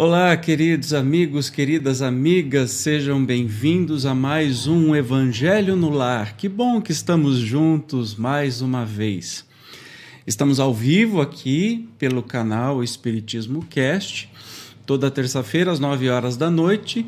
[0.00, 6.36] Olá, queridos amigos, queridas amigas, sejam bem-vindos a mais um Evangelho no Lar.
[6.36, 9.44] Que bom que estamos juntos mais uma vez.
[10.24, 14.30] Estamos ao vivo aqui pelo canal Espiritismo Cast,
[14.86, 17.04] toda terça-feira às 9 horas da noite.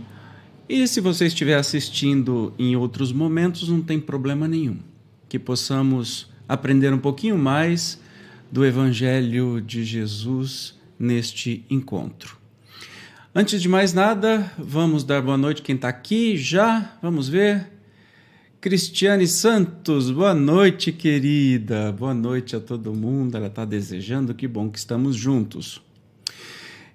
[0.68, 4.78] E se você estiver assistindo em outros momentos, não tem problema nenhum.
[5.28, 8.00] Que possamos aprender um pouquinho mais
[8.50, 12.39] do Evangelho de Jesus neste encontro.
[13.32, 16.98] Antes de mais nada, vamos dar boa noite quem está aqui já.
[17.00, 17.70] Vamos ver.
[18.60, 21.92] Cristiane Santos, boa noite, querida.
[21.92, 23.36] Boa noite a todo mundo.
[23.36, 25.80] Ela está desejando, que bom que estamos juntos.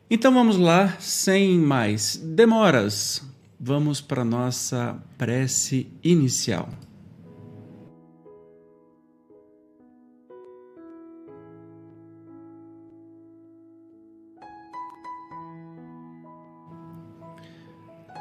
[0.09, 3.23] Então vamos lá, sem mais demoras,
[3.57, 6.67] vamos para a nossa prece inicial.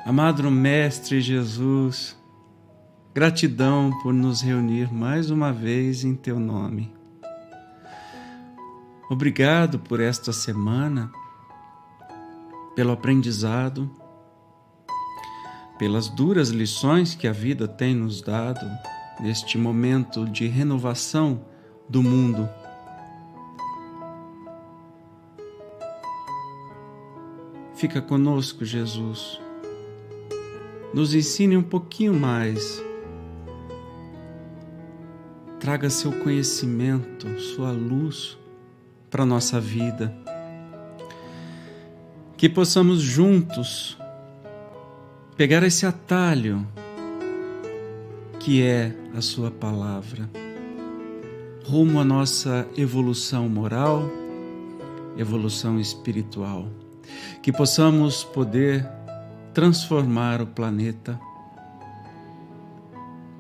[0.07, 2.15] Amado Mestre Jesus,
[3.15, 6.95] gratidão por nos reunir mais uma vez em Teu nome.
[9.09, 11.11] Obrigado por esta semana,
[12.77, 13.91] pelo aprendizado,
[15.79, 18.67] pelas duras lições que a vida tem nos dado
[19.19, 21.47] neste momento de renovação
[21.89, 22.47] do mundo.
[27.75, 29.43] Fica conosco, Jesus
[30.95, 32.81] nos ensine um pouquinho mais.
[35.59, 38.39] Traga seu conhecimento, sua luz
[39.11, 40.17] para a nossa vida.
[42.37, 43.99] Que possamos juntos
[45.37, 46.65] pegar esse atalho
[48.39, 50.31] que é a Sua palavra,
[51.65, 54.09] rumo à nossa evolução moral,
[55.17, 56.69] evolução espiritual.
[57.43, 58.87] Que possamos poder
[59.55, 61.19] transformar o planeta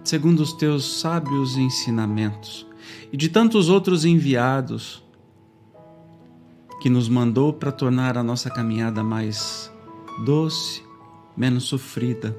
[0.04, 2.66] segundo os teus sábios ensinamentos
[3.12, 5.02] e de tantos outros enviados
[6.80, 9.72] que nos mandou para tornar a nossa caminhada mais
[10.24, 10.84] doce,
[11.36, 12.36] menos sofrida.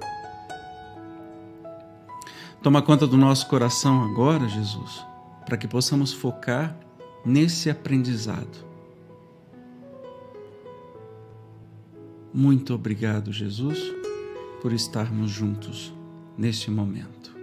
[2.62, 5.06] Toma conta do nosso coração agora, Jesus,
[5.46, 6.78] para que possamos focar
[7.26, 8.65] nesse aprendizado.
[12.36, 13.80] Muito obrigado, Jesus,
[14.62, 15.94] por estarmos juntos
[16.38, 17.34] neste momento.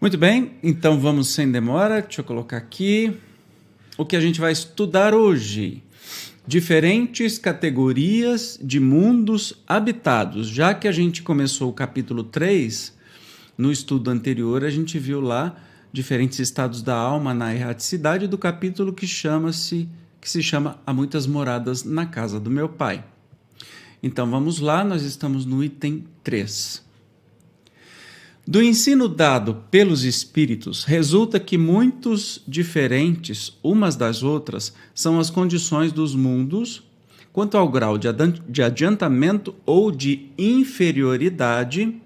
[0.00, 2.00] Muito bem, então vamos sem demora.
[2.00, 3.14] Deixa eu colocar aqui
[3.98, 5.82] o que a gente vai estudar hoje.
[6.46, 10.48] Diferentes categorias de mundos habitados.
[10.48, 12.96] Já que a gente começou o capítulo 3,
[13.58, 15.54] no estudo anterior, a gente viu lá
[15.92, 19.86] diferentes estados da alma na erraticidade do capítulo que chama-se
[20.22, 23.04] que se chama Há Muitas Moradas na Casa do Meu Pai.
[24.00, 26.80] Então vamos lá, nós estamos no item 3.
[28.46, 35.90] Do ensino dado pelos espíritos, resulta que muitos diferentes umas das outras são as condições
[35.90, 36.84] dos mundos
[37.32, 42.00] quanto ao grau de adiantamento ou de inferioridade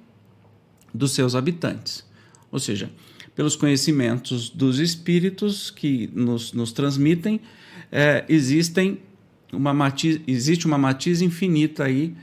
[0.92, 2.02] dos seus habitantes.
[2.50, 2.90] Ou seja,
[3.34, 7.40] pelos conhecimentos dos espíritos que nos, nos transmitem,
[7.98, 9.00] é, existem
[9.50, 12.14] uma matiz, existe uma matiz infinita aí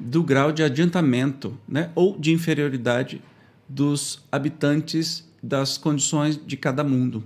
[0.00, 3.20] do grau de adiantamento né, ou de inferioridade
[3.68, 7.22] dos habitantes das condições de cada mundo.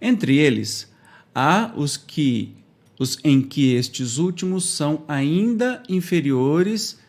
[0.00, 0.92] Entre eles,
[1.34, 2.54] há os que
[3.00, 7.00] os em que estes últimos são ainda inferiores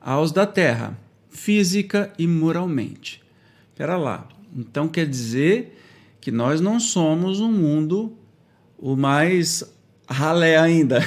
[0.00, 0.96] aos da Terra,
[1.30, 3.20] física e moralmente.
[3.72, 4.28] Espera lá.
[4.56, 5.76] Então quer dizer
[6.20, 8.16] que nós não somos um mundo
[8.78, 9.64] o mais
[10.08, 11.00] ralé ainda.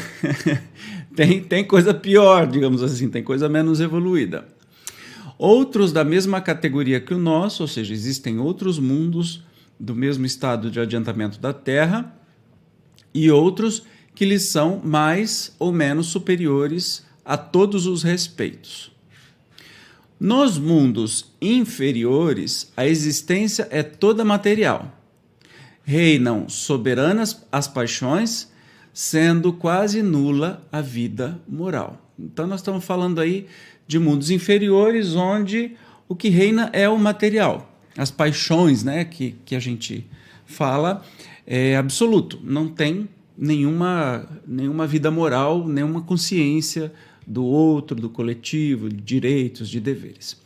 [1.16, 4.46] tem, tem coisa pior, digamos assim, tem coisa menos evoluída.
[5.38, 9.44] Outros da mesma categoria que o nosso, ou seja, existem outros mundos
[9.80, 12.16] do mesmo estado de adiantamento da Terra
[13.14, 18.92] e outros que lhes são mais ou menos superiores a todos os respeitos.
[20.20, 25.01] Nos mundos inferiores, a existência é toda material
[25.84, 28.52] reinam soberanas as paixões,
[28.94, 32.00] sendo quase nula a vida moral.
[32.20, 33.48] Então, nós estamos falando aí
[33.88, 35.76] de mundos inferiores, onde
[36.08, 37.68] o que reina é o material.
[37.98, 40.06] As paixões né, que, que a gente
[40.46, 41.04] fala
[41.46, 46.94] é absoluto, não tem nenhuma, nenhuma vida moral, nenhuma consciência
[47.26, 50.40] do outro, do coletivo, de direitos, de deveres.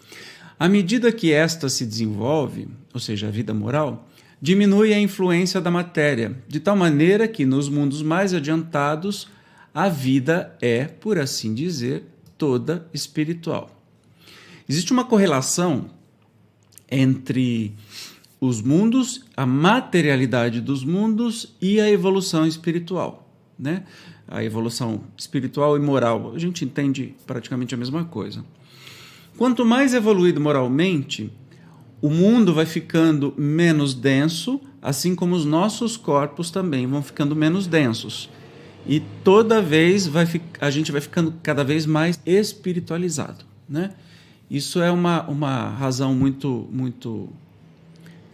[0.58, 4.08] À medida que esta se desenvolve, ou seja, a vida moral,
[4.46, 9.28] diminui a influência da matéria, de tal maneira que nos mundos mais adiantados
[9.74, 12.04] a vida é, por assim dizer,
[12.38, 13.72] toda espiritual.
[14.70, 15.90] Existe uma correlação
[16.92, 17.74] entre
[18.40, 23.28] os mundos, a materialidade dos mundos e a evolução espiritual,
[23.58, 23.84] né?
[24.28, 28.46] A evolução espiritual e moral, a gente entende praticamente a mesma coisa.
[29.38, 31.32] Quanto mais evoluído moralmente,
[32.02, 37.68] o mundo vai ficando menos denso, assim como os nossos corpos também vão ficando menos
[37.68, 38.30] densos.
[38.88, 40.28] E toda vez vai,
[40.60, 43.92] a gente vai ficando cada vez mais espiritualizado, né?
[44.50, 47.30] Isso é uma, uma razão muito, muito.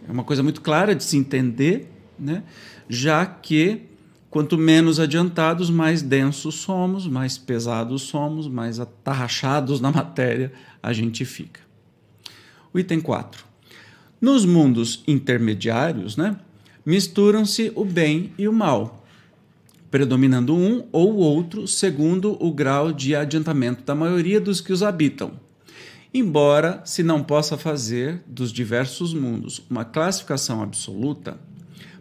[0.06, 2.42] É uma coisa muito clara de se entender, né?
[2.88, 3.82] já que
[4.28, 11.24] quanto menos adiantados, mais densos somos, mais pesados somos, mais atarrachados na matéria a gente
[11.24, 11.60] fica.
[12.72, 13.51] O item 4.
[14.22, 16.36] Nos mundos intermediários, né,
[16.86, 19.04] misturam-se o bem e o mal,
[19.90, 25.32] predominando um ou outro segundo o grau de adiantamento da maioria dos que os habitam.
[26.14, 31.36] Embora se não possa fazer dos diversos mundos uma classificação absoluta,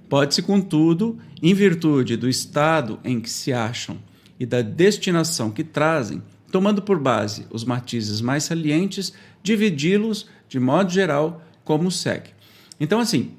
[0.07, 3.97] pode-se, contudo, em virtude do estado em que se acham
[4.39, 6.21] e da destinação que trazem,
[6.51, 12.31] tomando por base os matizes mais salientes, dividi-los, de modo geral, como segue.
[12.79, 13.31] Então, assim,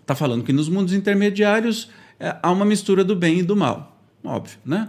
[0.00, 1.90] está falando que nos mundos intermediários
[2.20, 4.00] é, há uma mistura do bem e do mal.
[4.24, 4.88] Óbvio, né?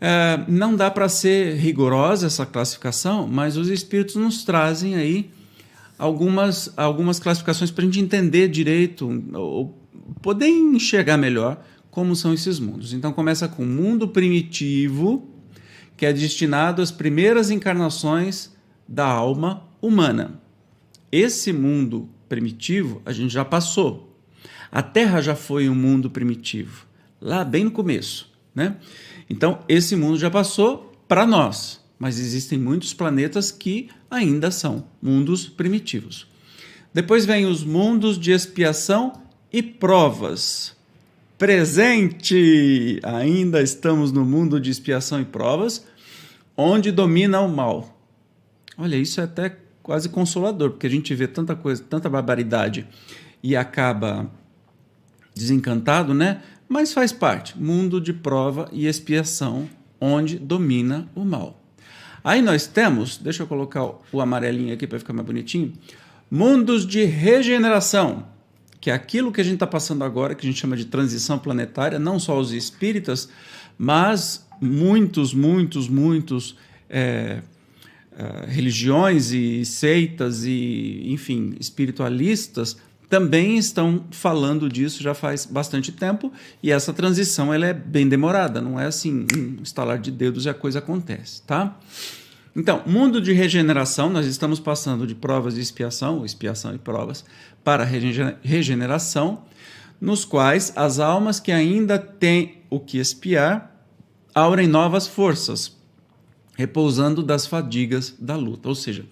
[0.00, 5.30] É, não dá para ser rigorosa essa classificação, mas os espíritos nos trazem aí
[5.98, 9.76] algumas, algumas classificações para a gente entender direito, ou
[10.20, 12.92] poder enxergar melhor como são esses mundos.
[12.92, 15.30] Então começa com o mundo primitivo,
[15.96, 18.54] que é destinado às primeiras encarnações
[18.86, 20.40] da alma humana.
[21.16, 24.20] Esse mundo primitivo a gente já passou.
[24.70, 26.86] A Terra já foi um mundo primitivo,
[27.18, 28.76] lá bem no começo, né?
[29.30, 35.48] Então, esse mundo já passou para nós, mas existem muitos planetas que ainda são mundos
[35.48, 36.26] primitivos.
[36.92, 39.14] Depois vem os mundos de expiação
[39.50, 40.76] e provas.
[41.38, 43.00] Presente!
[43.02, 45.82] Ainda estamos no mundo de expiação e provas,
[46.54, 47.98] onde domina o mal.
[48.76, 52.88] Olha, isso é até quase consolador, porque a gente vê tanta coisa, tanta barbaridade
[53.40, 54.28] e acaba
[55.32, 56.42] desencantado, né?
[56.68, 61.62] mas faz parte mundo de prova e expiação, onde domina o mal.
[62.24, 65.72] Aí nós temos, deixa eu colocar o amarelinho aqui para ficar mais bonitinho,
[66.28, 68.26] mundos de regeneração,
[68.80, 71.38] que é aquilo que a gente está passando agora, que a gente chama de transição
[71.38, 73.28] planetária, não só os espíritas,
[73.78, 76.56] mas muitos, muitos, muitos
[76.90, 77.40] é,
[78.16, 82.76] é, religiões e seitas e, enfim, espiritualistas
[83.08, 86.32] também estão falando disso já faz bastante tempo
[86.62, 90.48] e essa transição ela é bem demorada, não é assim, um instalar de dedos e
[90.48, 91.78] a coisa acontece, tá?
[92.54, 97.22] Então, mundo de regeneração, nós estamos passando de provas de expiação, expiação e provas,
[97.62, 99.42] para regeneração,
[100.00, 103.76] nos quais as almas que ainda têm o que expiar
[104.34, 105.75] aurem novas forças,
[106.56, 108.68] repousando das fadigas da luta.
[108.68, 109.04] Ou seja,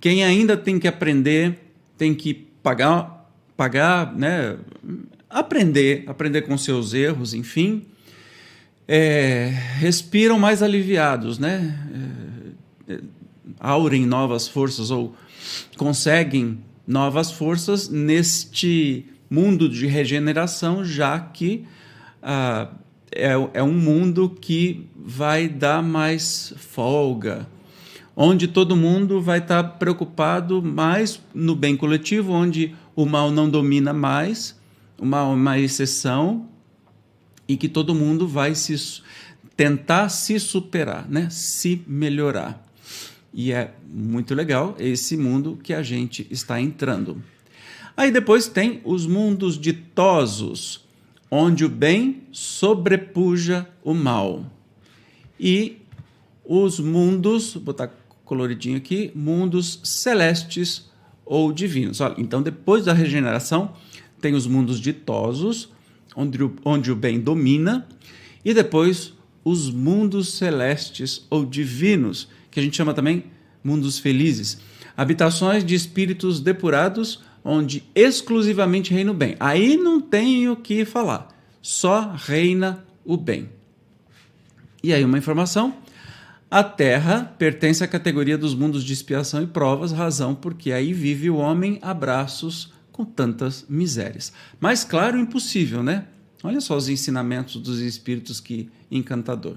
[0.00, 1.58] quem ainda tem que aprender,
[1.96, 3.14] tem que pagar
[3.56, 4.56] pagar, né,
[5.30, 7.84] aprender, aprender com seus erros, enfim,
[8.86, 11.78] é, respiram mais aliviados, né?
[12.88, 13.00] É,
[13.58, 15.14] aurem novas forças ou
[15.76, 21.64] conseguem novas forças neste mundo de regeneração, já que
[22.22, 22.68] ah,
[23.10, 27.46] é, é um mundo que vai dar mais folga,
[28.16, 33.92] onde todo mundo vai estar preocupado mais no bem coletivo, onde o mal não domina
[33.92, 34.58] mais,
[34.98, 36.48] o mal é uma exceção
[37.46, 39.02] e que todo mundo vai se
[39.54, 41.28] tentar se superar, né?
[41.30, 42.66] se melhorar.
[43.32, 47.22] E é muito legal esse mundo que a gente está entrando.
[47.94, 50.84] Aí depois tem os mundos ditosos,
[51.30, 54.53] onde o bem sobrepuja o mal.
[55.38, 55.78] E
[56.44, 57.90] os mundos, vou botar
[58.24, 60.90] coloridinho aqui, mundos celestes
[61.24, 62.00] ou divinos.
[62.00, 63.74] Olha, então, depois da regeneração,
[64.20, 65.68] tem os mundos ditosos,
[66.16, 67.86] onde o, onde o bem domina,
[68.44, 69.12] e depois
[69.44, 73.24] os mundos celestes ou divinos, que a gente chama também
[73.62, 74.58] mundos felizes.
[74.96, 79.36] Habitações de espíritos depurados, onde exclusivamente reina o bem.
[79.38, 81.28] Aí não tem o que falar,
[81.60, 83.48] só reina o bem.
[84.84, 85.74] E aí, uma informação:
[86.50, 91.30] a Terra pertence à categoria dos mundos de expiação e provas, razão porque aí vive
[91.30, 94.30] o homem a braços com tantas misérias.
[94.60, 96.04] Mas, claro, impossível, né?
[96.42, 99.56] Olha só os ensinamentos dos espíritos que encantador.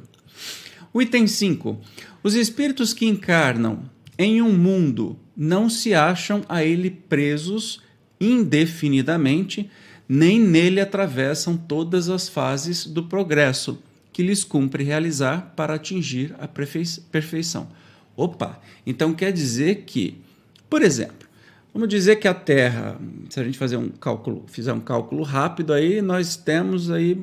[0.93, 1.77] O item 5.
[2.23, 3.81] Os espíritos que encarnam
[4.17, 7.81] em um mundo não se acham a ele presos
[8.17, 9.69] indefinidamente,
[10.07, 13.77] nem nele atravessam todas as fases do progresso
[14.17, 17.67] que lhes cumpre realizar para atingir a perfeição.
[18.15, 20.19] Opa, então quer dizer que,
[20.67, 21.27] por exemplo,
[21.71, 25.71] vamos dizer que a Terra, se a gente fazer um cálculo, fizer um cálculo rápido
[25.71, 27.15] aí, nós temos aí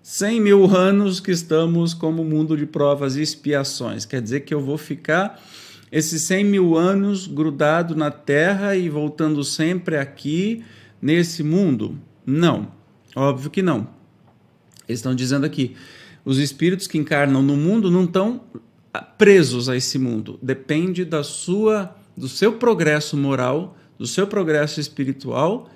[0.00, 4.04] 100 mil anos que estamos como mundo de provas e expiações.
[4.04, 5.42] Quer dizer que eu vou ficar
[5.90, 10.64] esses 100 mil anos grudado na Terra e voltando sempre aqui
[11.02, 11.98] nesse mundo?
[12.24, 12.70] Não,
[13.16, 13.97] óbvio que não.
[14.88, 15.76] Eles estão dizendo aqui:
[16.24, 18.40] os espíritos que encarnam no mundo não estão
[19.16, 20.38] presos a esse mundo.
[20.42, 25.70] Depende da sua, do seu progresso moral, do seu progresso espiritual.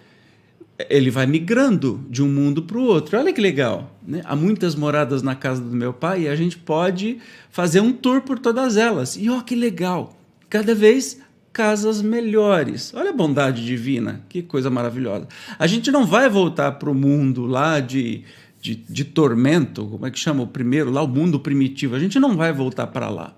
[0.88, 3.18] Ele vai migrando de um mundo para o outro.
[3.18, 3.94] Olha que legal.
[4.06, 4.22] Né?
[4.24, 7.18] Há muitas moradas na casa do meu pai e a gente pode
[7.50, 9.16] fazer um tour por todas elas.
[9.16, 10.18] E olha que legal.
[10.48, 11.20] Cada vez
[11.52, 12.92] casas melhores.
[12.94, 15.28] Olha a bondade divina, que coisa maravilhosa.
[15.58, 18.24] A gente não vai voltar para o mundo lá de,
[18.62, 21.96] de, de, tormento, como é que chama o primeiro lá, o mundo primitivo.
[21.96, 23.34] A gente não vai voltar para lá.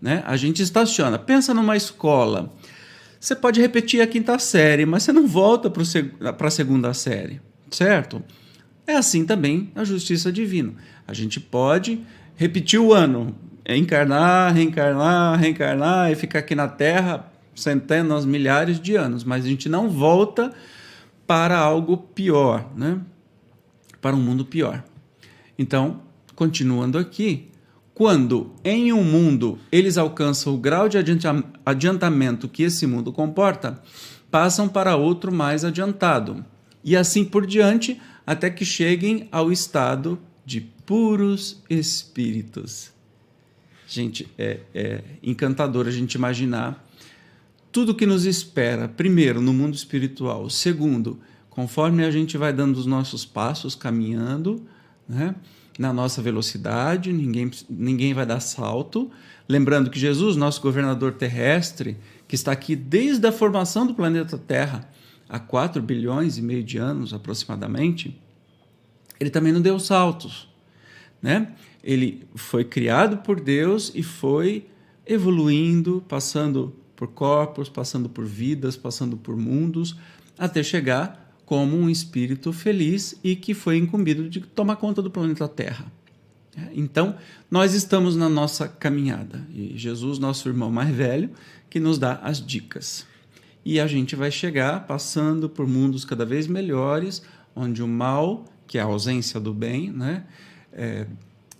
[0.00, 0.24] Né?
[0.26, 1.18] A gente estaciona.
[1.18, 2.50] Pensa numa escola.
[3.20, 8.22] Você pode repetir a quinta série, mas você não volta para a segunda série, certo?
[8.86, 10.72] É assim também a justiça divina.
[11.06, 12.00] A gente pode
[12.34, 13.36] repetir o ano,
[13.68, 19.68] encarnar, reencarnar, reencarnar e ficar aqui na Terra centenas, milhares de anos, mas a gente
[19.68, 20.52] não volta
[21.26, 22.98] para algo pior, né?
[24.04, 24.84] Para um mundo pior.
[25.58, 26.02] Então,
[26.36, 27.48] continuando aqui,
[27.94, 30.98] quando em um mundo eles alcançam o grau de
[31.64, 33.82] adiantamento que esse mundo comporta,
[34.30, 36.44] passam para outro mais adiantado,
[36.84, 42.92] e assim por diante, até que cheguem ao estado de puros espíritos.
[43.88, 46.86] Gente, é, é encantador a gente imaginar
[47.72, 51.18] tudo que nos espera, primeiro, no mundo espiritual, segundo,
[51.54, 54.60] conforme a gente vai dando os nossos passos, caminhando,
[55.08, 55.36] né?
[55.78, 59.08] na nossa velocidade, ninguém, ninguém vai dar salto.
[59.48, 61.96] Lembrando que Jesus, nosso governador terrestre,
[62.26, 64.90] que está aqui desde a formação do planeta Terra,
[65.28, 68.20] há 4 bilhões e meio de anos aproximadamente,
[69.20, 70.48] ele também não deu saltos.
[71.22, 71.52] Né?
[71.84, 74.66] Ele foi criado por Deus e foi
[75.06, 79.96] evoluindo, passando por corpos, passando por vidas, passando por mundos,
[80.36, 85.46] até chegar como um espírito feliz e que foi incumbido de tomar conta do planeta
[85.48, 85.92] Terra.
[86.72, 87.16] Então,
[87.50, 91.30] nós estamos na nossa caminhada e Jesus, nosso irmão mais velho,
[91.68, 93.06] que nos dá as dicas.
[93.64, 97.22] E a gente vai chegar passando por mundos cada vez melhores,
[97.56, 100.24] onde o mal, que é a ausência do bem, né,
[100.72, 101.06] é,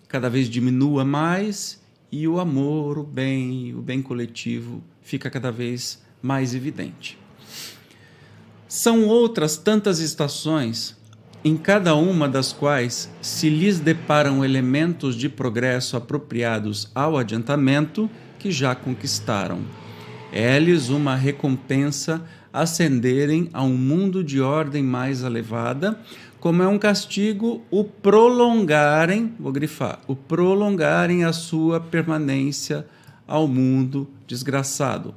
[0.06, 6.02] cada vez diminua mais e o amor, o bem, o bem coletivo fica cada vez
[6.22, 7.18] mais evidente.
[8.76, 10.96] São outras tantas estações,
[11.44, 18.50] em cada uma das quais se lhes deparam elementos de progresso apropriados ao adiantamento que
[18.50, 19.60] já conquistaram.
[20.32, 22.20] É-lhes uma recompensa
[22.52, 25.96] ascenderem a um mundo de ordem mais elevada,
[26.40, 32.84] como é um castigo o prolongarem, vou grifar, o prolongarem a sua permanência
[33.24, 35.14] ao mundo desgraçado,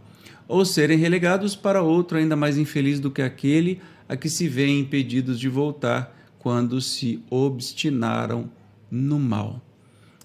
[0.47, 4.79] ou serem relegados para outro ainda mais infeliz do que aquele a que se veem
[4.79, 8.49] impedidos de voltar quando se obstinaram
[8.89, 9.61] no mal.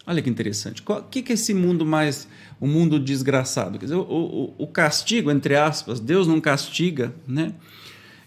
[0.07, 0.83] Olha que interessante.
[0.87, 2.29] O que, que é esse mundo mais,
[2.61, 3.79] o um mundo desgraçado?
[3.79, 7.55] Quer dizer, o, o, o, castigo, entre aspas, Deus não castiga, né?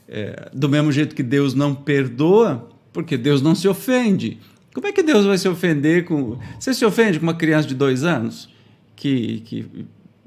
[0.07, 4.39] É, do mesmo jeito que Deus não perdoa, porque Deus não se ofende.
[4.73, 6.37] Como é que Deus vai se ofender com.
[6.59, 8.49] Você se ofende com uma criança de dois anos?
[8.95, 9.85] que, que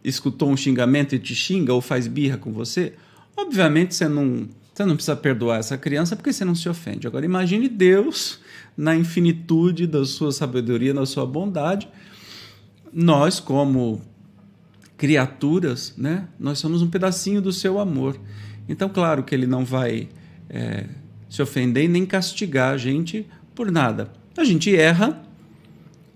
[0.09, 2.95] escutou um xingamento e te xinga ou faz birra com você,
[3.37, 7.07] obviamente você não, você não precisa perdoar essa criança porque você não se ofende.
[7.07, 8.41] Agora imagine Deus
[8.77, 11.89] na infinitude da sua sabedoria, da sua bondade.
[12.93, 14.01] Nós, como
[14.97, 18.19] criaturas, né, nós somos um pedacinho do seu amor.
[18.69, 20.09] Então, claro que ele não vai
[20.51, 20.87] é,
[21.29, 24.13] se ofender e nem castigar a gente por nada.
[24.37, 25.23] A gente erra,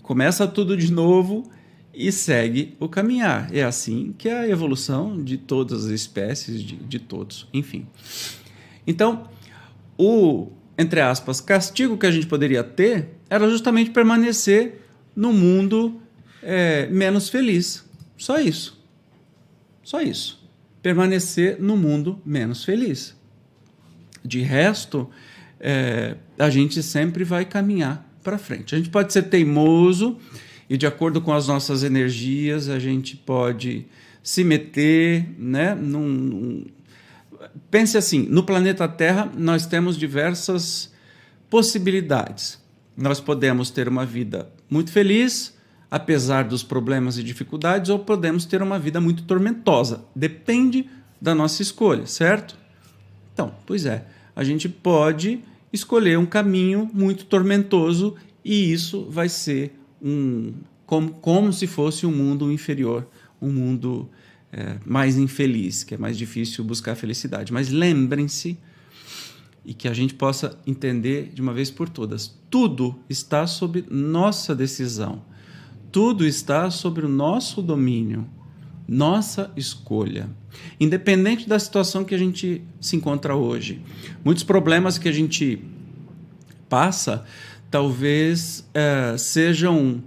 [0.01, 1.49] começa tudo de novo
[1.93, 3.53] e segue o caminhar.
[3.53, 7.85] É assim que é a evolução de todas as espécies, de, de todos, enfim.
[8.85, 9.29] Então,
[9.97, 14.81] o, entre aspas, castigo que a gente poderia ter era justamente permanecer
[15.15, 16.01] no mundo
[16.41, 17.85] é, menos feliz.
[18.17, 18.81] Só isso.
[19.83, 20.43] Só isso.
[20.81, 23.15] Permanecer no mundo menos feliz.
[24.25, 25.09] De resto,
[25.59, 28.73] é, a gente sempre vai caminhar para frente.
[28.73, 30.17] A gente pode ser teimoso
[30.73, 33.85] e, de acordo com as nossas energias, a gente pode
[34.23, 35.75] se meter, né?
[35.75, 36.65] Num, num...
[37.69, 40.91] Pense assim: no planeta Terra, nós temos diversas
[41.47, 42.59] possibilidades.
[42.97, 45.55] Nós podemos ter uma vida muito feliz,
[45.91, 50.03] apesar dos problemas e dificuldades, ou podemos ter uma vida muito tormentosa.
[50.15, 50.89] Depende
[51.21, 52.57] da nossa escolha, certo?
[53.31, 55.39] Então, pois é, a gente pode
[55.71, 60.53] escolher um caminho muito tormentoso e isso vai ser um
[60.85, 63.07] como, como se fosse um mundo inferior,
[63.41, 64.09] um mundo
[64.51, 67.51] é, mais infeliz, que é mais difícil buscar felicidade.
[67.53, 68.57] Mas lembrem-se
[69.65, 74.53] e que a gente possa entender de uma vez por todas: tudo está sob nossa
[74.53, 75.23] decisão,
[75.91, 78.27] tudo está sobre o nosso domínio,
[78.87, 80.29] nossa escolha.
[80.79, 83.81] Independente da situação que a gente se encontra hoje,
[84.23, 85.59] muitos problemas que a gente
[86.69, 87.25] passa
[87.73, 90.03] talvez é, sejam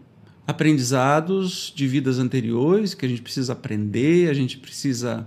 [0.46, 5.26] aprendizados de vidas anteriores que a gente precisa aprender, a gente precisa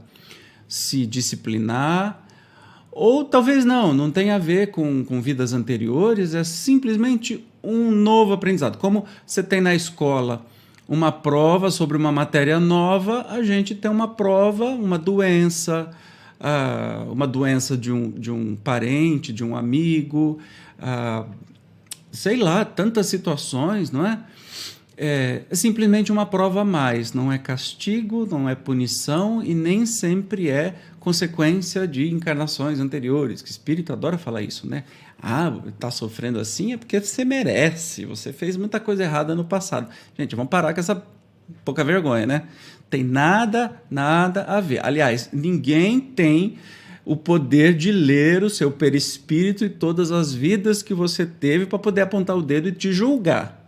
[0.65, 2.25] se disciplinar.
[2.93, 8.31] Ou talvez não, não tem a ver com, com vidas anteriores, é simplesmente um novo
[8.31, 8.77] aprendizado.
[8.77, 10.45] Como você tem na escola
[10.87, 15.91] uma prova sobre uma matéria nova, a gente tem uma prova, uma doença,
[16.39, 20.39] uh, uma doença de um, de um parente, de um amigo,
[20.79, 21.48] uh,
[22.11, 24.19] sei lá, tantas situações, não é?
[24.97, 25.43] é?
[25.49, 30.49] É simplesmente uma prova a mais, não é castigo, não é punição e nem sempre
[30.49, 34.83] é consequência de encarnações anteriores, que espírito adora falar isso, né?
[35.21, 39.89] Ah, está sofrendo assim é porque você merece, você fez muita coisa errada no passado.
[40.17, 41.03] Gente, vamos parar com essa
[41.65, 42.43] pouca vergonha, né?
[42.89, 44.83] Tem nada, nada a ver.
[44.83, 46.57] Aliás, ninguém tem
[47.09, 51.79] o poder de ler o seu perispírito e todas as vidas que você teve para
[51.79, 53.67] poder apontar o dedo e te julgar.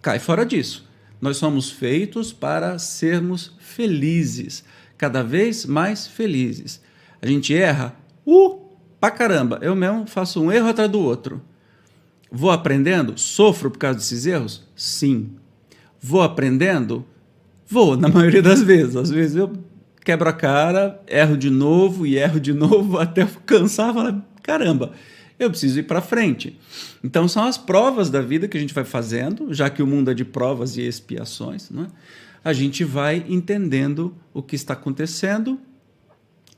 [0.00, 0.88] Cai fora disso.
[1.20, 4.64] Nós somos feitos para sermos felizes,
[4.96, 6.80] cada vez mais felizes.
[7.20, 7.94] A gente erra,
[8.26, 8.58] uh,
[8.98, 9.58] pra caramba.
[9.60, 11.42] Eu mesmo faço um erro atrás do outro.
[12.32, 13.18] Vou aprendendo?
[13.18, 14.66] Sofro por causa desses erros?
[14.74, 15.32] Sim.
[16.00, 17.04] Vou aprendendo?
[17.66, 18.96] Vou, na maioria das vezes.
[18.96, 19.52] Às vezes eu
[20.08, 24.92] quebro a cara, erro de novo e erro de novo até cansar e falar: caramba,
[25.38, 26.58] eu preciso ir para frente.
[27.04, 30.10] Então são as provas da vida que a gente vai fazendo, já que o mundo
[30.10, 31.88] é de provas e expiações, né?
[32.42, 35.60] a gente vai entendendo o que está acontecendo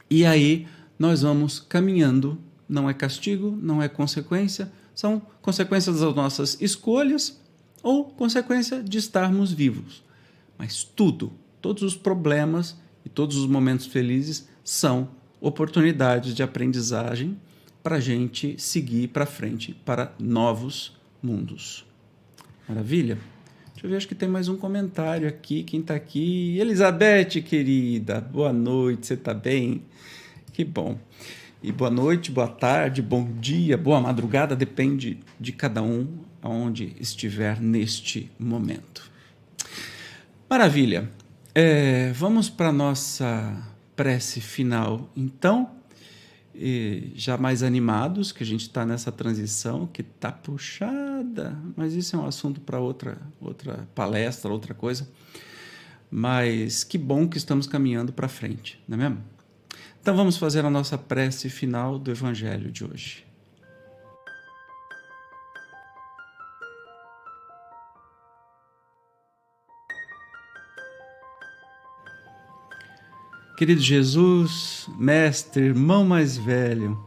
[0.08, 2.38] e aí nós vamos caminhando.
[2.68, 7.36] Não é castigo, não é consequência, são consequências das nossas escolhas
[7.82, 10.04] ou consequência de estarmos vivos.
[10.56, 15.08] Mas tudo, todos os problemas e todos os momentos felizes são
[15.40, 17.36] oportunidades de aprendizagem
[17.82, 21.86] para a gente seguir para frente para novos mundos.
[22.68, 23.18] Maravilha?
[23.72, 25.62] Deixa eu ver, acho que tem mais um comentário aqui.
[25.62, 26.58] Quem está aqui?
[26.58, 29.82] Elizabeth, querida, boa noite, você está bem?
[30.52, 30.98] Que bom.
[31.62, 36.06] E boa noite, boa tarde, bom dia, boa madrugada, depende de cada um
[36.42, 39.10] aonde estiver neste momento.
[40.48, 41.10] Maravilha.
[41.62, 43.54] É, vamos para a nossa
[43.94, 45.70] prece final, então.
[46.54, 52.16] E já mais animados, que a gente está nessa transição que está puxada, mas isso
[52.16, 55.06] é um assunto para outra, outra palestra, outra coisa.
[56.10, 59.22] Mas que bom que estamos caminhando para frente, não é mesmo?
[60.00, 63.29] Então vamos fazer a nossa prece final do Evangelho de hoje.
[73.60, 76.98] Querido Jesus, mestre, irmão mais velho,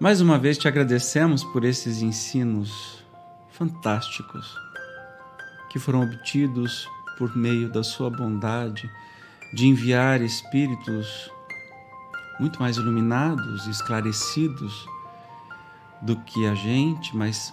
[0.00, 3.04] mais uma vez te agradecemos por esses ensinos
[3.50, 4.56] fantásticos
[5.68, 8.90] que foram obtidos por meio da Sua bondade
[9.52, 11.30] de enviar espíritos
[12.40, 14.88] muito mais iluminados e esclarecidos
[16.00, 17.52] do que a gente, mas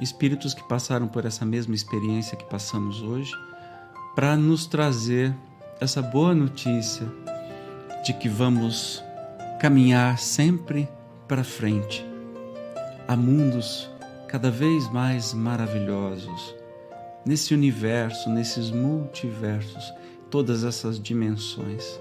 [0.00, 3.32] espíritos que passaram por essa mesma experiência que passamos hoje,
[4.14, 5.34] para nos trazer
[5.80, 7.06] essa boa notícia
[8.04, 9.02] de que vamos
[9.60, 10.88] caminhar sempre
[11.28, 12.04] para frente
[13.06, 13.90] a mundos
[14.28, 16.54] cada vez mais maravilhosos
[17.24, 19.92] nesse universo, nesses multiversos,
[20.30, 22.00] todas essas dimensões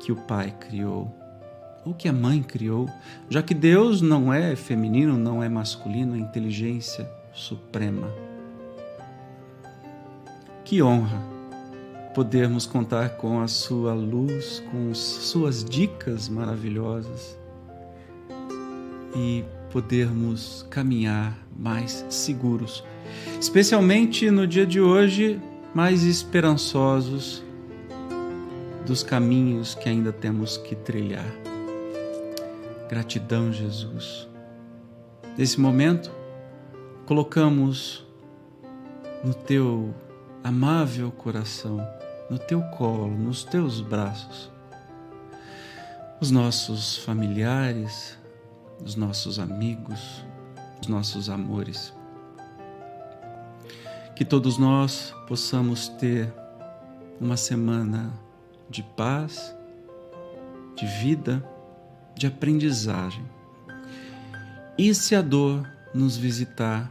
[0.00, 1.12] que o Pai criou
[1.84, 2.88] ou que a mãe criou,
[3.28, 8.08] já que Deus não é feminino, não é masculino, é inteligência suprema.
[10.64, 11.33] Que honra
[12.14, 17.36] podermos contar com a sua luz, com suas dicas maravilhosas
[19.16, 22.84] e podermos caminhar mais seguros,
[23.40, 25.40] especialmente no dia de hoje,
[25.74, 27.42] mais esperançosos
[28.86, 31.26] dos caminhos que ainda temos que trilhar.
[32.88, 34.28] Gratidão, Jesus.
[35.36, 36.12] Nesse momento,
[37.06, 38.06] colocamos
[39.24, 39.92] no teu
[40.44, 41.84] amável coração
[42.30, 44.50] no teu colo, nos teus braços.
[46.20, 48.18] Os nossos familiares,
[48.82, 50.24] os nossos amigos,
[50.80, 51.92] os nossos amores.
[54.16, 56.32] Que todos nós possamos ter
[57.20, 58.12] uma semana
[58.70, 59.54] de paz,
[60.76, 61.44] de vida,
[62.14, 63.24] de aprendizagem.
[64.78, 66.90] E se a dor nos visitar,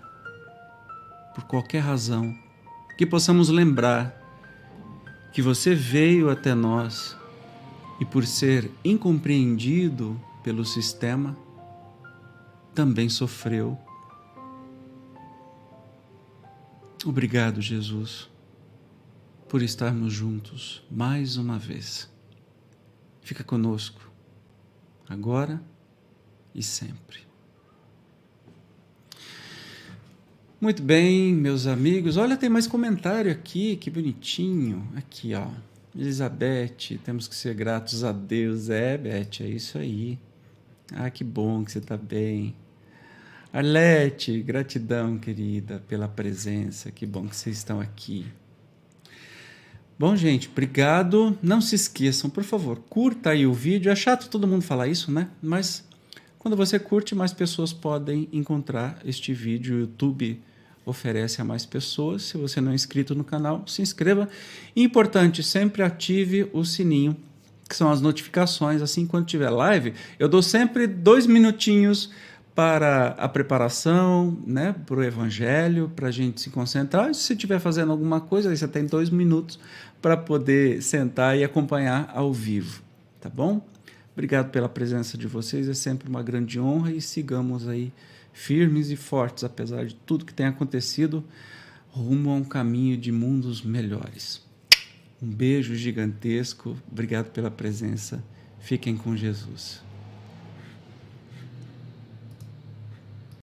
[1.33, 2.33] por qualquer razão,
[2.97, 4.22] que possamos lembrar
[5.33, 7.17] que você veio até nós
[7.99, 11.35] e, por ser incompreendido pelo sistema,
[12.73, 13.77] também sofreu.
[17.03, 18.29] Obrigado, Jesus,
[19.49, 22.09] por estarmos juntos mais uma vez.
[23.21, 24.11] Fica conosco,
[25.09, 25.61] agora
[26.53, 27.32] e sempre.
[30.63, 32.15] Muito bem, meus amigos.
[32.15, 34.87] Olha, tem mais comentário aqui, que bonitinho.
[34.95, 35.47] Aqui, ó.
[35.93, 38.69] Elizabeth, temos que ser gratos a Deus.
[38.69, 40.17] É, Beth, é isso aí.
[40.93, 42.55] Ah, que bom que você está bem.
[43.51, 46.89] Arlete, gratidão, querida, pela presença.
[46.91, 48.25] Que bom que vocês estão aqui.
[49.99, 51.37] Bom, gente, obrigado.
[51.43, 53.91] Não se esqueçam, por favor, curta aí o vídeo.
[53.91, 55.27] É chato todo mundo falar isso, né?
[55.41, 55.85] Mas
[56.39, 59.75] quando você curte, mais pessoas podem encontrar este vídeo.
[59.75, 60.41] O YouTube
[60.85, 62.23] oferece a mais pessoas.
[62.23, 64.27] Se você não é inscrito no canal, se inscreva.
[64.75, 67.15] Importante, sempre ative o sininho,
[67.67, 68.81] que são as notificações.
[68.81, 72.11] Assim, quando tiver live, eu dou sempre dois minutinhos
[72.55, 77.09] para a preparação, né, para o evangelho, para a gente se concentrar.
[77.09, 79.59] E se estiver fazendo alguma coisa, aí você tem dois minutos
[80.01, 82.81] para poder sentar e acompanhar ao vivo,
[83.19, 83.65] tá bom?
[84.13, 87.91] Obrigado pela presença de vocês, é sempre uma grande honra e sigamos aí
[88.33, 91.23] firmes e fortes, apesar de tudo que tem acontecido,
[91.91, 94.41] rumo a um caminho de mundos melhores.
[95.21, 98.21] Um beijo gigantesco, obrigado pela presença.
[98.59, 99.81] Fiquem com Jesus.